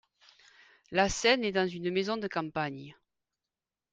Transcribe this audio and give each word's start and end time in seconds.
La 0.89 1.09
scène 1.09 1.43
est 1.43 1.51
dans 1.51 1.67
une 1.67 1.91
maison 1.91 2.17
de 2.17 2.27
campagne. 2.27 2.97